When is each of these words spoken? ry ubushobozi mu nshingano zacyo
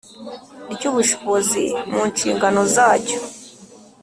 ry 0.73 0.83
ubushobozi 0.91 1.63
mu 1.91 2.01
nshingano 2.11 2.61
zacyo 2.75 3.19